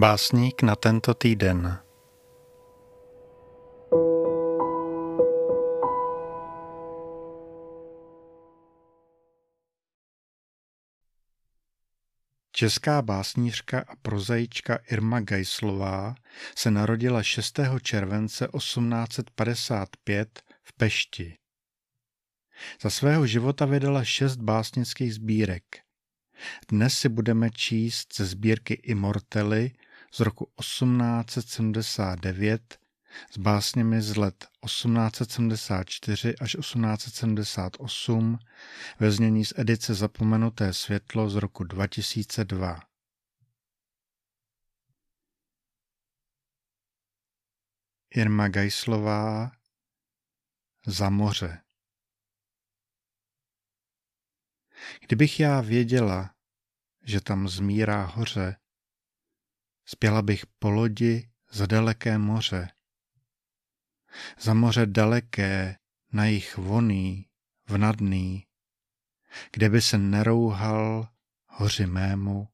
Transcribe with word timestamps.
Básník 0.00 0.62
na 0.62 0.76
tento 0.76 1.14
týden. 1.14 1.78
Česká 12.52 13.02
básnířka 13.02 13.80
a 13.80 13.96
prozaička 14.02 14.78
Irma 14.90 15.20
Geislová 15.20 16.14
se 16.56 16.70
narodila 16.70 17.22
6. 17.22 17.60
července 17.82 18.48
1855 18.56 20.42
v 20.62 20.72
Pešti. 20.72 21.36
Za 22.82 22.90
svého 22.90 23.26
života 23.26 23.66
vydala 23.66 24.04
šest 24.04 24.36
básnických 24.36 25.14
sbírek– 25.14 25.64
dnes 26.68 26.98
si 26.98 27.08
budeme 27.08 27.50
číst 27.50 28.16
ze 28.16 28.26
sbírky 28.26 28.74
Immortely 28.74 29.70
z 30.12 30.20
roku 30.20 30.52
1879 30.60 32.78
s 33.30 33.38
básněmi 33.38 34.02
z 34.02 34.16
let 34.16 34.48
1874 34.64 36.36
až 36.36 36.56
1878 36.60 38.38
ve 39.00 39.10
znění 39.10 39.44
z 39.44 39.52
edice 39.56 39.94
Zapomenuté 39.94 40.72
světlo 40.72 41.30
z 41.30 41.34
roku 41.34 41.64
2002. 41.64 42.80
Irma 48.14 48.48
Gajslová 48.48 49.52
Za 50.86 51.10
moře 51.10 51.62
Kdybych 55.00 55.40
já 55.40 55.60
věděla, 55.60 56.34
že 57.04 57.20
tam 57.20 57.48
zmírá 57.48 58.04
hoře, 58.04 58.56
spěla 59.90 60.22
bych 60.22 60.46
po 60.46 60.70
lodi 60.70 61.30
za 61.50 61.66
daleké 61.66 62.18
moře. 62.18 62.70
Za 64.38 64.54
moře 64.54 64.86
daleké, 64.86 65.78
na 66.12 66.24
jich 66.24 66.56
voný, 66.56 67.30
vnadný, 67.66 68.46
kde 69.52 69.68
by 69.68 69.82
se 69.82 69.98
nerouhal 69.98 71.08
hoři 71.46 71.86
mému 71.86 72.48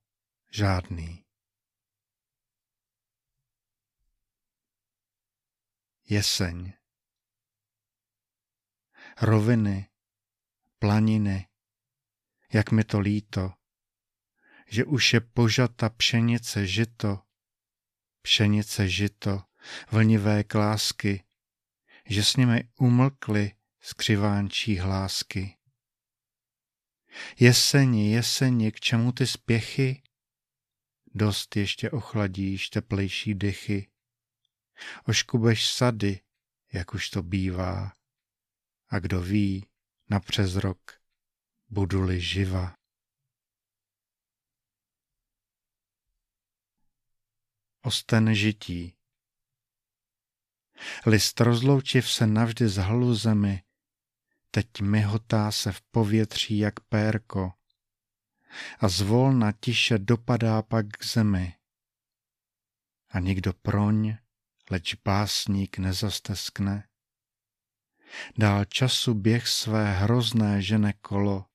žádný. 0.51 1.25
Jeseň 6.09 6.73
Roviny, 9.23 9.89
planiny, 10.79 11.49
jak 12.53 12.71
mi 12.71 12.85
to 12.85 13.01
líto, 13.01 13.53
že 14.67 14.85
už 14.85 15.13
je 15.13 15.21
požata 15.21 15.89
pšenice 15.89 16.67
žito, 16.67 17.26
pšenice 18.27 18.89
žito, 18.89 19.43
vlnivé 19.91 20.45
klásky, 20.45 21.25
že 22.07 22.25
s 22.25 22.37
nimi 22.37 22.69
umlkly 22.79 23.53
skřivánčí 23.81 24.77
hlásky. 24.77 25.57
Jeseni, 27.39 28.13
jeseni, 28.13 28.73
k 28.73 28.81
čemu 28.81 29.13
ty 29.13 29.27
spěchy? 29.27 30.03
Dost 31.15 31.57
ještě 31.57 31.91
ochladíš 31.91 32.69
teplejší 32.69 33.35
dechy. 33.35 33.89
Oškubeš 35.05 35.71
sady, 35.71 36.21
jak 36.73 36.95
už 36.95 37.11
to 37.11 37.23
bývá. 37.23 37.93
A 38.89 38.99
kdo 38.99 39.21
ví, 39.21 39.67
na 40.11 40.21
přes 40.21 40.57
rok 40.57 41.01
budu-li 41.69 42.21
živa. 42.21 42.75
Osten 47.87 48.35
žití 48.35 48.97
List 51.07 51.41
rozloučiv 51.41 52.11
se 52.11 52.27
navždy 52.27 52.69
z 52.69 52.77
halu 52.77 53.15
zemi, 53.15 53.63
teď 54.51 54.81
myhotá 54.81 55.53
se 55.53 55.73
v 55.73 55.81
povětří 55.81 56.59
jak 56.59 56.81
pérko 56.81 57.53
a 58.79 58.89
zvolna 58.89 59.53
tiše 59.53 59.99
dopadá 59.99 60.63
pak 60.63 60.87
k 60.89 61.05
zemi. 61.05 61.55
A 63.09 63.21
nikdo 63.21 63.53
proň, 63.53 64.17
leč 64.71 64.95
básník 64.95 65.79
nezasteskne. 65.79 66.89
Dál 68.39 68.65
času 68.65 69.15
běh 69.15 69.49
své 69.49 69.93
hrozné 69.93 70.63
žene 70.63 70.93
kolo, 70.93 71.47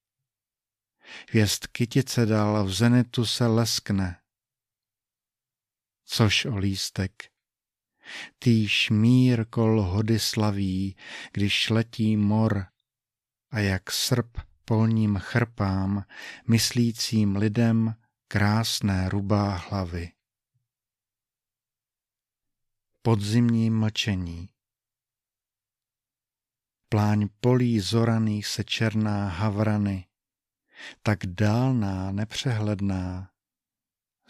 Hvězd 1.29 1.67
kytice 1.71 2.25
dál 2.25 2.65
v 2.65 2.73
zenitu 2.73 3.25
se 3.25 3.47
leskne. 3.47 4.20
Což 6.13 6.45
o 6.45 6.57
lístek, 6.57 7.31
týž 8.39 8.89
mír 8.89 9.45
kol 9.45 9.81
hody 9.81 10.19
slaví, 10.19 10.95
když 11.31 11.69
letí 11.69 12.17
mor 12.17 12.65
a 13.51 13.59
jak 13.59 13.91
srp 13.91 14.37
polním 14.65 15.17
chrpám, 15.17 16.05
myslícím 16.47 17.35
lidem 17.35 17.95
krásné 18.27 19.09
rubá 19.09 19.55
hlavy. 19.55 20.11
Podzimní 23.01 23.69
mlčení 23.69 24.49
Pláň 26.89 27.29
polí 27.41 27.79
zoraných 27.79 28.47
se 28.47 28.63
černá 28.63 29.29
havrany, 29.29 30.07
tak 31.03 31.25
dálná, 31.25 32.11
nepřehledná. 32.11 33.30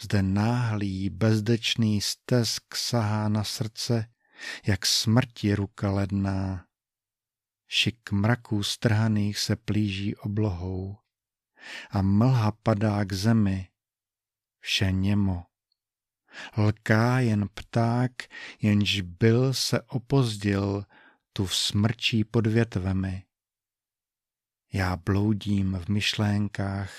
Zde 0.02 0.22
náhlý, 0.22 1.10
bezdečný 1.10 2.02
stesk 2.02 2.76
sahá 2.76 3.30
na 3.30 3.44
srdce, 3.44 4.06
jak 4.66 4.86
smrti 4.86 5.56
ruka 5.56 5.92
ledná. 5.92 6.66
Šik 7.68 8.12
mraků 8.12 8.64
strhaných 8.64 9.40
se 9.40 9.56
plíží 9.56 10.16
oblohou 10.16 10.98
a 11.90 12.02
mlha 12.02 12.52
padá 12.52 13.06
k 13.06 13.14
zemi, 13.14 13.68
vše 14.60 14.92
němo. 14.92 15.46
Lká 16.58 17.20
jen 17.20 17.48
pták, 17.54 18.12
jenž 18.62 19.02
byl 19.02 19.54
se 19.54 19.82
opozdil, 19.82 20.86
tu 21.34 21.46
v 21.46 21.56
smrčí 21.56 22.24
pod 22.24 22.48
větvemi. 22.48 23.24
Já 24.74 24.96
bloudím 24.96 25.80
v 25.86 25.90
myšlénkách 25.90 26.94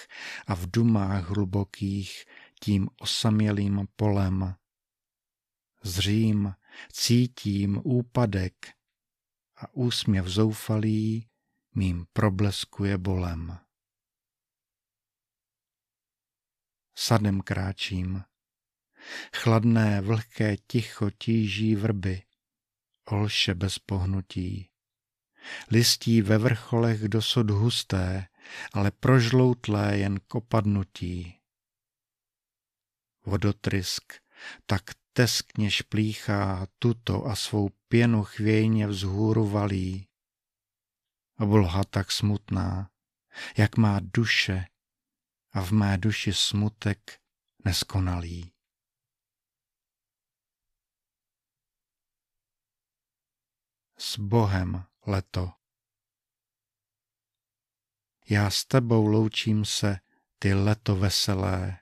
a 0.46 0.54
v 0.54 0.70
dumách 0.70 1.28
hlubokých 1.28 2.24
tím 2.64 2.88
osamělým 3.00 3.88
polem. 3.96 4.54
Zřím, 5.82 6.54
cítím 6.92 7.80
úpadek 7.84 8.54
a 9.56 9.74
úsměv 9.74 10.26
zoufalý 10.26 11.28
mým 11.74 12.06
probleskuje 12.12 12.98
bolem. 12.98 13.58
Sadem 16.98 17.40
kráčím. 17.40 18.24
Chladné, 19.36 20.00
vlhké 20.00 20.56
ticho 20.56 21.10
tíží 21.10 21.76
vrby, 21.76 22.22
olše 23.04 23.54
bez 23.54 23.78
pohnutí. 23.78 24.70
Listí 25.70 26.22
ve 26.22 26.38
vrcholech 26.38 27.08
dosud 27.08 27.50
husté, 27.50 28.26
ale 28.72 28.90
prožloutlé 28.90 29.98
jen 29.98 30.20
kopadnutí. 30.20 31.41
Vodotrysk 33.24 34.12
tak 34.66 34.82
teskně 35.12 35.70
šplíchá 35.70 36.66
tuto 36.78 37.26
a 37.26 37.36
svou 37.36 37.68
pěnu 37.88 38.24
chvějně 38.24 38.86
vzhůru 38.86 39.48
valí. 39.48 40.08
Obloha 41.38 41.84
tak 41.84 42.12
smutná, 42.12 42.90
jak 43.56 43.76
má 43.76 44.00
duše 44.02 44.66
a 45.50 45.64
v 45.64 45.72
mé 45.72 45.98
duši 45.98 46.32
smutek 46.32 47.20
neskonalý. 47.64 48.52
S 53.98 54.18
Bohem 54.18 54.84
leto. 55.06 55.52
Já 58.28 58.50
s 58.50 58.64
tebou 58.64 59.06
loučím 59.06 59.64
se, 59.64 60.00
ty 60.38 60.54
leto 60.54 60.96
veselé, 60.96 61.81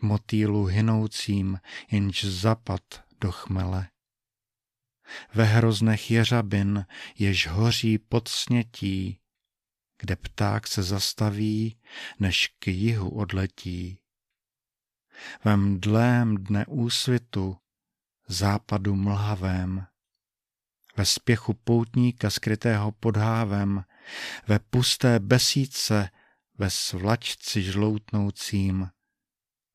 motýlu 0.00 0.64
hynoucím, 0.64 1.60
jenž 1.90 2.24
zapad 2.24 2.82
do 3.20 3.32
chmele. 3.32 3.88
Ve 5.34 5.44
hroznech 5.44 6.10
jeřabin, 6.10 6.86
jež 7.18 7.46
hoří 7.46 7.98
pod 7.98 8.28
snětí, 8.28 9.20
kde 9.98 10.16
pták 10.16 10.66
se 10.66 10.82
zastaví, 10.82 11.76
než 12.20 12.46
k 12.58 12.66
jihu 12.66 13.10
odletí. 13.10 13.98
Ve 15.44 15.56
mdlém 15.56 16.36
dne 16.36 16.66
úsvitu, 16.66 17.56
západu 18.28 18.94
mlhavém, 18.96 19.86
ve 20.96 21.04
spěchu 21.04 21.54
poutníka 21.54 22.30
skrytého 22.30 22.92
pod 22.92 23.16
hávem, 23.16 23.84
ve 24.46 24.58
pusté 24.58 25.20
besídce, 25.20 26.10
ve 26.58 26.70
svlačci 26.70 27.62
žloutnoucím, 27.62 28.90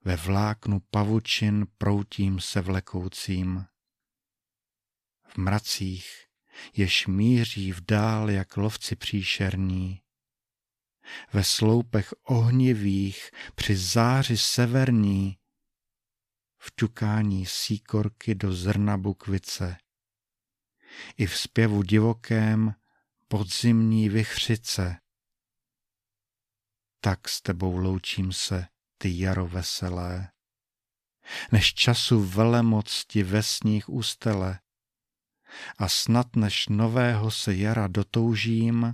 ve 0.06 0.16
vláknu 0.16 0.80
pavučin 0.80 1.68
proutím 1.78 2.40
se 2.40 2.62
vlekoucím. 2.62 3.66
V 5.28 5.38
mracích, 5.38 6.26
jež 6.76 7.08
míří 7.08 7.72
v 7.72 7.82
dál 7.82 8.30
jak 8.30 8.58
lovci 8.58 8.96
příšerní, 8.96 10.02
ve 11.34 11.44
sloupech 11.44 12.14
ohnivých 12.24 13.30
při 13.56 13.76
záři 13.76 14.38
severní, 14.38 15.38
v 16.58 16.72
ťukání 16.76 17.46
síkorky 17.46 18.36
do 18.36 18.54
zrna 18.54 18.98
bukvice, 18.98 19.78
i 21.18 21.26
v 21.26 21.38
zpěvu 21.38 21.84
divokém 21.84 22.76
podzimní 23.28 24.10
vychřice. 24.10 24.98
Tak 27.00 27.30
s 27.30 27.42
tebou 27.42 27.78
loučím 27.78 28.34
se, 28.34 28.68
ty 29.04 29.20
jaro 29.20 29.48
veselé, 29.48 30.32
než 31.52 31.74
času 31.74 32.26
velemocti 32.26 33.24
ve 33.24 33.44
sních 33.44 33.90
ústele, 33.90 34.60
a 35.78 35.90
snad 35.90 36.36
než 36.36 36.68
nového 36.68 37.32
se 37.32 37.56
jara 37.56 37.88
dotoužím, 37.88 38.94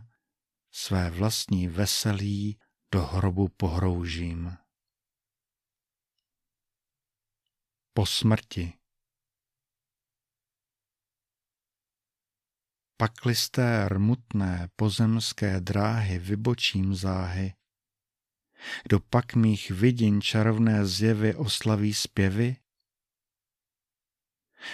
své 0.71 1.09
vlastní 1.09 1.67
veselí 1.67 2.59
do 2.91 3.01
hrobu 3.05 3.47
pohroužím. 3.47 4.57
Po 7.93 8.05
smrti 8.05 8.73
Paklisté 12.97 13.89
rmutné 13.89 14.69
pozemské 14.75 15.59
dráhy 15.59 16.19
vybočím 16.19 16.95
záhy, 16.95 17.53
kdo 18.83 18.99
pak 18.99 19.35
mých 19.35 19.71
vidin 19.71 20.21
čarovné 20.21 20.85
zjevy 20.85 21.35
oslaví 21.35 21.93
zpěvy? 21.93 22.55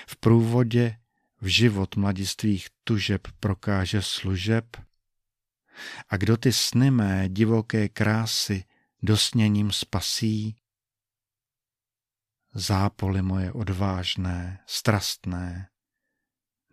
V 0.08 0.16
průvodě 0.16 0.98
v 1.42 1.48
život 1.48 1.96
mladistvých 1.96 2.68
tužeb 2.84 3.28
prokáže 3.40 4.02
služeb? 4.02 4.78
A 6.10 6.18
kdo 6.18 6.38
ty 6.38 6.54
sny 6.54 6.92
mé 6.92 7.30
divoké 7.30 7.90
krásy 7.90 8.64
dosněním 9.04 9.72
spasí? 9.72 10.56
Zápoly 12.54 13.22
moje 13.22 13.52
odvážné, 13.52 14.64
strastné, 14.66 15.70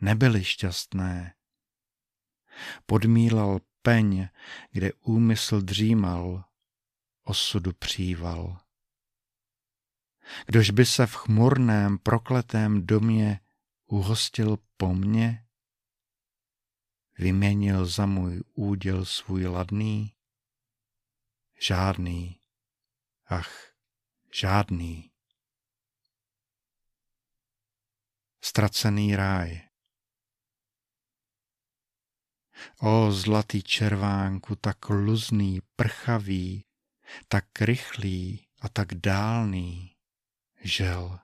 nebyly 0.00 0.44
šťastné. 0.44 1.34
Podmílal 2.86 3.60
peň, 3.82 4.28
kde 4.70 4.92
úmysl 4.92 5.60
dřímal, 5.60 6.44
osudu 7.24 7.72
příval. 7.72 8.60
Kdož 10.46 10.70
by 10.70 10.86
se 10.86 11.06
v 11.06 11.14
chmurném 11.14 11.98
prokletém 11.98 12.86
domě 12.86 13.40
uhostil 13.86 14.58
po 14.76 14.94
mně, 14.94 15.46
vyměnil 17.18 17.86
za 17.86 18.06
můj 18.06 18.42
úděl 18.52 19.04
svůj 19.04 19.46
ladný? 19.46 20.14
Žádný, 21.60 22.40
ach, 23.26 23.72
žádný. 24.34 25.12
Ztracený 28.40 29.16
ráj. 29.16 29.68
O 32.80 33.12
zlatý 33.12 33.62
červánku, 33.62 34.56
tak 34.56 34.88
luzný, 34.88 35.60
prchavý, 35.76 36.64
tak 37.28 37.44
rychlý 37.60 38.46
a 38.60 38.68
tak 38.68 38.94
dálný, 38.94 39.96
žel, 40.62 41.18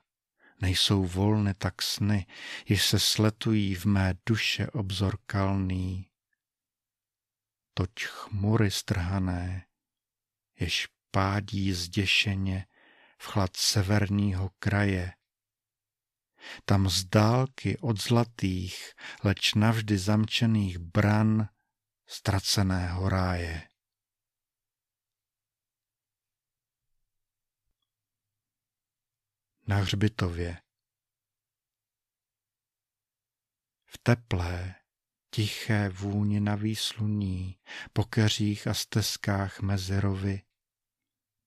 nejsou 0.61 1.05
volné 1.05 1.53
tak 1.53 1.81
sny, 1.81 2.25
jež 2.65 2.87
se 2.87 2.99
sletují 2.99 3.75
v 3.75 3.85
mé 3.85 4.13
duše 4.25 4.67
obzor 4.67 5.17
kalný. 5.25 6.09
Toť 7.73 8.03
chmury 8.03 8.71
strhané, 8.71 9.65
jež 10.59 10.87
pádí 11.11 11.73
zděšeně 11.73 12.65
v 13.17 13.25
chlad 13.25 13.55
severního 13.55 14.49
kraje. 14.59 15.13
Tam 16.65 16.89
z 16.89 17.03
dálky 17.03 17.77
od 17.77 18.01
zlatých, 18.01 18.93
leč 19.23 19.53
navždy 19.53 19.97
zamčených 19.97 20.77
bran 20.77 21.49
ztraceného 22.07 23.09
ráje. 23.09 23.68
Na 29.69 29.75
hřbitově. 29.75 30.61
V 33.85 33.97
teplé, 34.03 34.75
tiché 35.31 35.89
vůni 35.89 36.39
na 36.39 36.55
výsluní, 36.55 37.59
po 37.93 38.03
keřích 38.03 38.67
a 38.67 38.73
stezkách 38.73 39.59
mezi 39.61 39.99
rovy, 39.99 40.41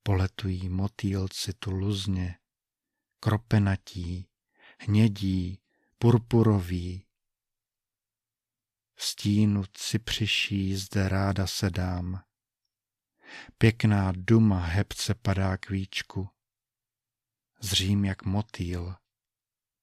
poletují 0.02 0.69
motýlci 0.69 1.52
tu 1.52 1.70
luzně, 1.70 2.38
kropenatí, 3.20 4.28
hnědí, 4.78 5.62
purpuroví. 5.98 7.06
V 8.94 9.04
stínu 9.04 9.64
cipřiší 9.74 10.76
zde 10.76 11.08
ráda 11.08 11.46
sedám, 11.46 12.24
pěkná 13.58 14.12
duma 14.16 14.58
hebce 14.58 15.14
padá 15.14 15.56
k 15.56 15.70
víčku, 15.70 16.28
zřím 17.62 18.04
jak 18.04 18.24
motýl. 18.24 18.94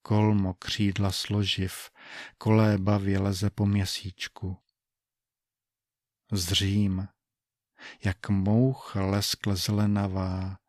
Kolmo 0.01 0.53
křídla 0.53 1.11
složiv, 1.11 1.91
kolébavě 2.37 3.19
leze 3.19 3.49
po 3.49 3.65
měsíčku. 3.65 4.57
Zřím, 6.31 7.07
jak 8.03 8.29
moucha 8.29 9.05
leskle 9.05 9.55
zelenavá, 9.55 10.59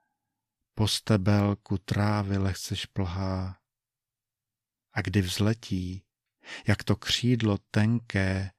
po 0.74 0.88
stebelku 0.88 1.78
trávy 1.78 2.38
lehce 2.38 2.76
šplhá. 2.76 3.60
A 4.92 5.00
kdy 5.02 5.22
vzletí, 5.22 6.04
jak 6.66 6.84
to 6.84 6.96
křídlo 6.96 7.58
tenké, 7.70 8.50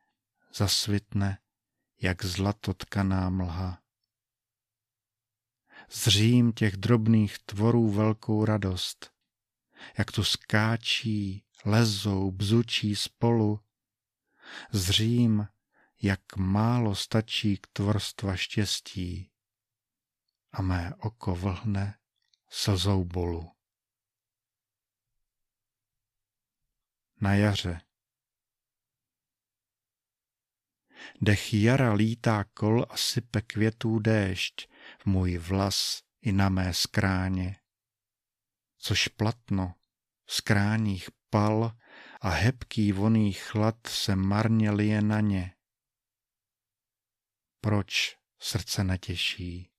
zasvitne, 0.53 1.38
jak 2.01 2.25
zlatotkaná 2.25 3.30
mlha 3.30 3.81
zřím 5.92 6.52
těch 6.52 6.78
drobných 6.78 7.40
tvorů 7.40 7.92
velkou 7.92 8.46
radost, 8.46 9.12
jak 9.98 10.12
tu 10.12 10.24
skáčí, 10.24 11.46
lezou, 11.65 12.32
bzučí 12.32 12.96
spolu, 12.96 13.60
zřím, 14.72 15.48
jak 16.01 16.36
málo 16.36 16.96
stačí 16.96 17.58
k 17.58 17.68
tvorstva 17.74 18.36
štěstí. 18.36 19.32
A 20.51 20.62
mé 20.62 20.96
oko 20.96 21.36
vlhne 21.36 22.00
slzou 22.50 23.06
bolu. 23.06 23.51
Na 27.22 27.34
jaře. 27.34 27.82
Dech 31.22 31.54
jara 31.54 31.94
lítá 31.94 32.44
kol 32.44 32.86
a 32.89 32.98
sype 32.98 33.42
květů 33.42 34.00
déšť 34.00 34.71
můj 35.05 35.38
vlas 35.38 36.01
i 36.22 36.31
na 36.31 36.50
mé 36.50 36.74
skráně. 36.74 37.55
Což 38.77 39.08
platno 39.08 39.75
skráních 40.27 41.10
pal 41.29 41.77
a 42.22 42.29
hebký 42.29 42.91
voný 42.91 43.34
chlad 43.34 43.88
se 43.88 44.15
marně 44.15 44.72
lije 44.72 45.01
na 45.01 45.20
ně. 45.20 45.55
Proč 47.62 48.17
srdce 48.39 48.84
netěší? 48.84 49.72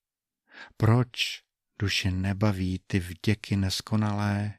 Proč 0.77 1.43
duši 1.79 2.11
nebaví 2.11 2.79
ty 2.87 3.01
vděky 3.01 3.57
neskonalé? 3.57 4.59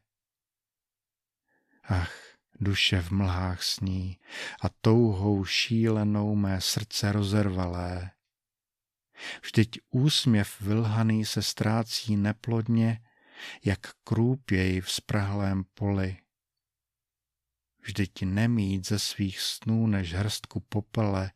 Ach, 1.84 2.16
duše 2.60 3.02
v 3.02 3.12
mlhách 3.12 3.64
sní 3.64 4.20
a 4.62 4.70
touhou 4.70 5.46
šílenou 5.46 6.36
mé 6.36 6.62
srdce 6.62 7.12
rozervalé. 7.12 8.12
Vždyť 9.44 9.80
úsměv 9.90 10.62
vylhaný 10.62 11.26
se 11.26 11.42
ztrácí 11.42 12.16
neplodně, 12.16 13.06
jak 13.64 13.80
krůpěj 14.04 14.82
v 14.82 14.92
sprahlém 14.92 15.64
poli. 15.74 16.18
Vždyť 17.80 18.24
nemít 18.24 18.88
ze 18.88 19.00
svých 19.00 19.40
snů 19.40 19.88
než 19.88 20.14
hrstku 20.14 20.60
popele, 20.60 21.32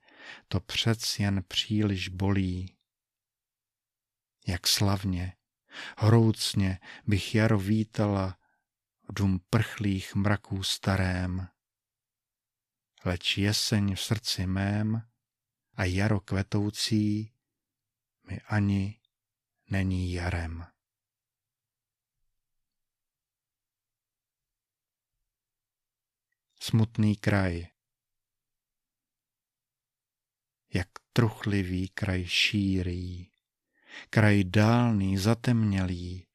to 0.48 0.60
přec 0.60 1.19
jen 1.19 1.43
příliš 1.48 2.10
bolí. 2.10 2.75
Jak 4.48 4.67
slavně, 4.67 5.34
hroucně 5.98 6.79
bych 7.07 7.36
jaro 7.36 7.60
vítala 7.60 8.38
v 9.10 9.13
dům 9.13 9.39
prchlých 9.50 10.15
mraků 10.15 10.63
starém. 10.63 11.48
Leč 13.05 13.38
jeseň 13.38 13.96
v 13.96 14.01
srdci 14.01 14.48
mém 14.48 15.01
a 15.74 15.84
jaro 15.84 16.19
kvetoucí 16.19 17.34
mi 18.27 18.41
ani 18.41 19.00
není 19.69 20.13
jarem. 20.13 20.67
Smutný 26.60 27.15
kraj. 27.15 27.67
Jak 30.74 30.88
truchlivý 31.13 31.89
kraj 31.89 32.25
šíří, 32.25 33.31
kraj 34.10 34.43
dálný, 34.43 35.17
zatemnělý, 35.17 36.27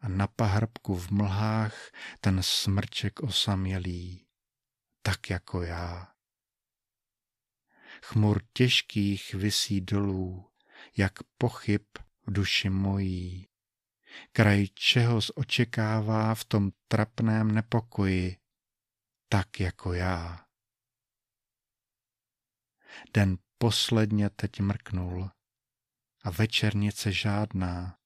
a 0.00 0.08
na 0.08 0.26
pahrbku 0.26 0.94
v 0.94 1.10
mlhách 1.10 1.90
ten 2.20 2.42
smrček 2.42 3.22
osamělý, 3.22 4.26
tak 5.02 5.30
jako 5.30 5.62
já. 5.62 6.14
Chmur 8.02 8.42
těžkých 8.52 9.34
visí 9.34 9.80
dolů, 9.80 10.49
jak 10.96 11.12
pochyb 11.38 11.82
v 12.26 12.32
duši 12.32 12.70
mojí. 12.70 13.48
Kraj 14.32 14.66
čeho 14.74 15.20
očekává 15.34 16.34
v 16.34 16.44
tom 16.44 16.70
trapném 16.88 17.50
nepokoji, 17.50 18.36
tak 19.28 19.60
jako 19.60 19.92
já. 19.92 20.46
Den 23.14 23.38
posledně 23.58 24.30
teď 24.30 24.60
mrknul 24.60 25.30
a 26.22 26.30
večernice 26.30 27.12
žádná. 27.12 27.98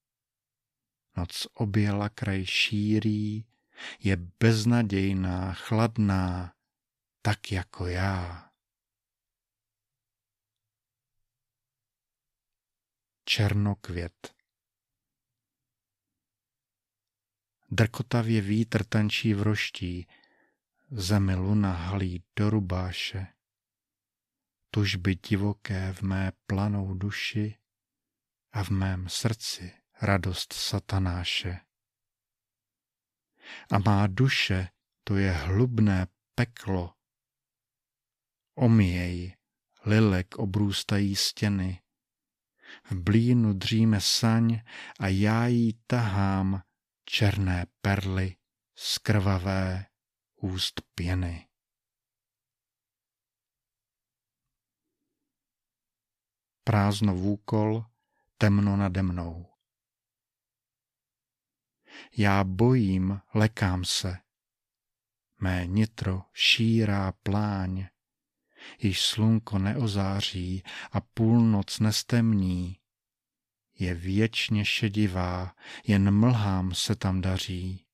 Noc 1.17 1.47
objela 1.55 2.09
kraj 2.09 2.47
šíří, 2.47 3.47
je 3.99 4.17
beznadějná, 4.17 5.53
chladná, 5.53 6.55
tak 7.23 7.53
jako 7.53 7.87
já. 7.87 8.44
Černokvět 13.25 14.35
Drkotavě 17.71 18.41
vítr 18.41 18.85
tančí 18.85 19.35
v 19.35 19.43
roští, 19.43 20.09
zemi 20.91 21.35
luna 21.35 21.73
halí 21.73 22.25
do 22.37 22.51
rubáše. 22.51 23.27
Tužby 24.71 25.15
divoké 25.15 25.93
v 25.93 26.03
mé 26.03 26.33
planou 26.47 26.95
duši 26.95 27.59
a 28.53 28.65
v 28.65 28.71
mém 28.71 29.09
srdci 29.09 29.73
radost 30.03 30.53
satanáše. 30.53 31.61
A 33.71 33.79
má 33.79 34.07
duše 34.07 34.69
to 35.05 35.17
je 35.17 35.33
hlubné 35.33 36.07
peklo. 36.35 36.95
Oměj, 38.55 39.37
lilek 39.85 40.39
obrůstají 40.39 41.17
stěny. 41.17 41.84
V 42.91 42.93
blínu 42.95 43.53
dříme 43.53 44.01
saň 44.01 44.61
a 45.01 45.09
já 45.09 45.47
jí 45.47 45.79
tahám 45.87 46.63
černé 47.05 47.67
perly 47.81 48.37
z 48.75 48.99
krvavé 48.99 49.87
úst 50.37 50.83
pěny. 50.95 51.49
Prázdno 56.65 57.15
vůkol, 57.15 57.85
temno 58.39 58.77
nade 58.77 59.03
mnou. 59.03 59.47
Já 62.17 62.45
bojím, 62.45 63.21
lekám 63.35 63.85
se. 63.85 64.19
Mé 65.41 65.67
nitro 65.67 66.23
šírá 66.33 67.13
pláň, 67.13 67.87
již 68.79 69.03
slunko 69.03 69.59
neozáří 69.59 70.63
a 70.93 71.01
půlnoc 71.01 71.81
nestemní. 71.81 72.79
Je 73.79 73.95
věčně 73.95 74.65
šedivá, 74.65 75.55
jen 75.87 76.11
mlhám 76.11 76.75
se 76.75 76.97
tam 76.97 77.21
daří. 77.21 77.87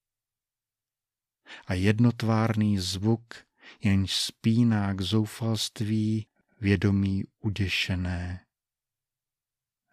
A 1.66 1.74
jednotvárný 1.74 2.78
zvuk, 2.78 3.34
jenž 3.80 4.16
spíná 4.16 4.94
k 4.94 5.00
zoufalství 5.00 6.26
vědomí 6.60 7.24
uděšené. 7.38 8.46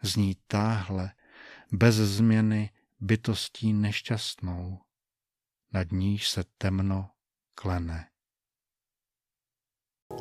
Zní 0.02 0.36
táhle, 0.48 1.12
bez 1.72 1.96
změny, 1.96 2.70
bytostí 3.00 3.74
nešťastnou, 3.74 4.80
nad 5.74 5.92
níž 5.92 6.30
se 6.30 6.44
temno 6.58 7.10
klene. 7.56 8.10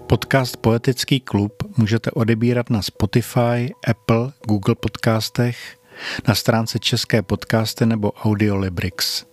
Podcast 0.06 0.56
Poetický 0.56 1.20
klub 1.20 1.52
můžete 1.76 2.10
odebírat 2.10 2.70
na 2.70 2.82
Spotify, 2.82 3.74
Apple, 3.88 4.32
Google 4.48 4.74
podcastech, 4.74 5.78
na 6.28 6.34
stránce 6.34 6.78
České 6.78 7.22
podcasty 7.22 7.86
nebo 7.86 8.12
Audiolibrix. 8.12 9.26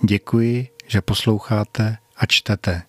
Děkuji 0.03 0.67
že 0.87 1.01
posloucháte 1.01 1.97
a 2.17 2.25
čtete. 2.25 2.88